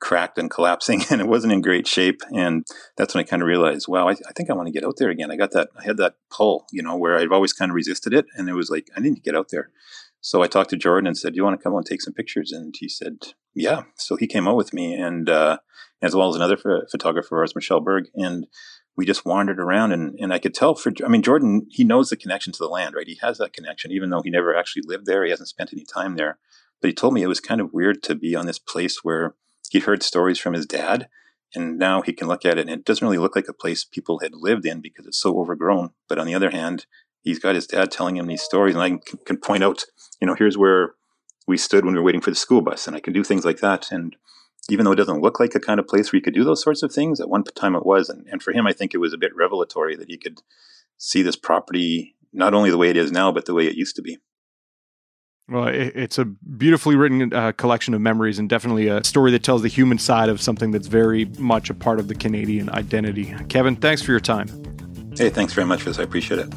cracked 0.00 0.38
and 0.38 0.50
collapsing 0.50 1.02
and 1.10 1.20
it 1.20 1.26
wasn't 1.26 1.52
in 1.52 1.60
great 1.60 1.86
shape. 1.86 2.22
And 2.34 2.66
that's 2.96 3.14
when 3.14 3.24
I 3.24 3.26
kind 3.26 3.42
of 3.42 3.48
realized, 3.48 3.88
wow, 3.88 4.08
I, 4.08 4.12
I, 4.12 4.32
think 4.34 4.50
I 4.50 4.54
want 4.54 4.66
to 4.66 4.72
get 4.72 4.84
out 4.84 4.96
there 4.98 5.10
again. 5.10 5.30
I 5.30 5.36
got 5.36 5.52
that, 5.52 5.68
I 5.78 5.84
had 5.84 5.96
that 5.98 6.14
pull, 6.30 6.66
you 6.72 6.82
know, 6.82 6.96
where 6.96 7.18
I've 7.18 7.32
always 7.32 7.52
kind 7.52 7.70
of 7.70 7.74
resisted 7.74 8.12
it. 8.12 8.26
And 8.34 8.48
it 8.48 8.54
was 8.54 8.70
like, 8.70 8.88
I 8.96 9.00
need 9.00 9.14
to 9.14 9.20
get 9.20 9.36
out 9.36 9.48
there. 9.50 9.70
So 10.20 10.42
I 10.42 10.48
talked 10.48 10.70
to 10.70 10.76
Jordan 10.76 11.06
and 11.06 11.16
said, 11.16 11.32
do 11.32 11.36
you 11.36 11.44
want 11.44 11.58
to 11.58 11.62
come 11.62 11.72
out 11.72 11.78
and 11.78 11.86
take 11.86 12.02
some 12.02 12.14
pictures? 12.14 12.52
And 12.52 12.74
he 12.78 12.88
said, 12.88 13.18
yeah. 13.54 13.82
So 13.96 14.16
he 14.16 14.26
came 14.26 14.48
out 14.48 14.56
with 14.56 14.72
me 14.72 14.94
and, 14.94 15.28
uh, 15.28 15.58
as 16.02 16.14
well 16.14 16.28
as 16.28 16.36
another 16.36 16.58
photographer, 16.90 17.38
ours, 17.38 17.54
Michelle 17.54 17.80
Berg. 17.80 18.06
And 18.14 18.46
we 18.96 19.06
just 19.06 19.24
wandered 19.24 19.60
around 19.60 19.92
and, 19.92 20.18
and 20.18 20.32
I 20.32 20.38
could 20.38 20.54
tell 20.54 20.74
for, 20.74 20.92
I 21.04 21.08
mean, 21.08 21.22
Jordan, 21.22 21.66
he 21.70 21.84
knows 21.84 22.10
the 22.10 22.16
connection 22.16 22.52
to 22.52 22.58
the 22.58 22.68
land, 22.68 22.94
right? 22.94 23.06
He 23.06 23.18
has 23.22 23.38
that 23.38 23.52
connection, 23.52 23.92
even 23.92 24.10
though 24.10 24.22
he 24.22 24.30
never 24.30 24.54
actually 24.54 24.82
lived 24.84 25.06
there. 25.06 25.24
He 25.24 25.30
hasn't 25.30 25.48
spent 25.48 25.72
any 25.72 25.84
time 25.84 26.16
there. 26.16 26.38
But 26.80 26.88
he 26.88 26.94
told 26.94 27.14
me 27.14 27.22
it 27.22 27.28
was 27.28 27.40
kind 27.40 27.60
of 27.60 27.72
weird 27.72 28.02
to 28.04 28.14
be 28.14 28.34
on 28.34 28.46
this 28.46 28.58
place 28.58 29.00
where 29.02 29.34
he'd 29.70 29.84
heard 29.84 30.02
stories 30.02 30.38
from 30.38 30.54
his 30.54 30.66
dad 30.66 31.08
and 31.54 31.78
now 31.78 32.02
he 32.02 32.12
can 32.12 32.28
look 32.28 32.44
at 32.44 32.58
it 32.58 32.68
and 32.68 32.70
it 32.70 32.84
doesn't 32.84 33.04
really 33.04 33.18
look 33.18 33.36
like 33.36 33.48
a 33.48 33.52
place 33.52 33.84
people 33.84 34.18
had 34.20 34.34
lived 34.34 34.66
in 34.66 34.80
because 34.80 35.06
it's 35.06 35.20
so 35.20 35.38
overgrown 35.38 35.90
but 36.08 36.18
on 36.18 36.26
the 36.26 36.34
other 36.34 36.50
hand 36.50 36.86
he's 37.22 37.38
got 37.38 37.54
his 37.54 37.66
dad 37.66 37.90
telling 37.90 38.16
him 38.16 38.26
these 38.26 38.42
stories 38.42 38.74
and 38.74 38.82
i 38.82 38.88
can, 38.90 39.18
can 39.24 39.36
point 39.36 39.64
out 39.64 39.84
you 40.20 40.26
know 40.26 40.34
here's 40.34 40.58
where 40.58 40.94
we 41.46 41.56
stood 41.56 41.84
when 41.84 41.94
we 41.94 42.00
were 42.00 42.04
waiting 42.04 42.20
for 42.20 42.30
the 42.30 42.36
school 42.36 42.60
bus 42.60 42.86
and 42.86 42.96
i 42.96 43.00
can 43.00 43.12
do 43.12 43.24
things 43.24 43.44
like 43.44 43.58
that 43.58 43.90
and 43.90 44.16
even 44.68 44.84
though 44.84 44.92
it 44.92 44.96
doesn't 44.96 45.22
look 45.22 45.38
like 45.38 45.54
a 45.54 45.60
kind 45.60 45.78
of 45.78 45.86
place 45.86 46.12
where 46.12 46.18
you 46.18 46.22
could 46.22 46.34
do 46.34 46.44
those 46.44 46.62
sorts 46.62 46.82
of 46.82 46.92
things 46.92 47.20
at 47.20 47.28
one 47.28 47.44
time 47.44 47.76
it 47.76 47.86
was 47.86 48.08
and, 48.08 48.26
and 48.30 48.42
for 48.42 48.52
him 48.52 48.66
i 48.66 48.72
think 48.72 48.94
it 48.94 48.98
was 48.98 49.12
a 49.12 49.18
bit 49.18 49.34
revelatory 49.34 49.96
that 49.96 50.10
he 50.10 50.16
could 50.16 50.40
see 50.98 51.22
this 51.22 51.36
property 51.36 52.14
not 52.32 52.54
only 52.54 52.70
the 52.70 52.78
way 52.78 52.90
it 52.90 52.96
is 52.96 53.12
now 53.12 53.32
but 53.32 53.46
the 53.46 53.54
way 53.54 53.66
it 53.66 53.76
used 53.76 53.96
to 53.96 54.02
be 54.02 54.18
well, 55.48 55.68
it's 55.68 56.18
a 56.18 56.24
beautifully 56.24 56.96
written 56.96 57.32
uh, 57.32 57.52
collection 57.52 57.94
of 57.94 58.00
memories 58.00 58.38
and 58.38 58.48
definitely 58.48 58.88
a 58.88 59.04
story 59.04 59.30
that 59.30 59.44
tells 59.44 59.62
the 59.62 59.68
human 59.68 59.98
side 59.98 60.28
of 60.28 60.40
something 60.40 60.72
that's 60.72 60.88
very 60.88 61.26
much 61.38 61.70
a 61.70 61.74
part 61.74 62.00
of 62.00 62.08
the 62.08 62.14
Canadian 62.14 62.68
identity. 62.70 63.32
Kevin, 63.48 63.76
thanks 63.76 64.02
for 64.02 64.10
your 64.10 64.20
time. 64.20 64.48
Hey, 65.16 65.30
thanks 65.30 65.52
very 65.52 65.66
much 65.66 65.82
for 65.82 65.90
this. 65.90 65.98
I 65.98 66.02
appreciate 66.02 66.40
it. 66.40 66.50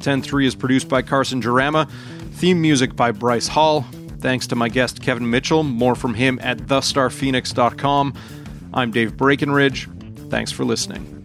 10-3 0.00 0.46
is 0.46 0.54
produced 0.54 0.88
by 0.88 1.02
Carson 1.02 1.40
Jerema. 1.40 1.90
Theme 2.32 2.60
music 2.60 2.94
by 2.94 3.10
Bryce 3.10 3.48
Hall. 3.48 3.86
Thanks 4.18 4.46
to 4.48 4.56
my 4.56 4.68
guest, 4.68 5.02
Kevin 5.02 5.28
Mitchell. 5.28 5.62
More 5.62 5.94
from 5.94 6.14
him 6.14 6.38
at 6.42 6.58
thestarphoenix.com. 6.58 8.14
I'm 8.74 8.90
Dave 8.90 9.16
Breckenridge. 9.16 9.88
Thanks 10.28 10.52
for 10.52 10.64
listening. 10.64 11.19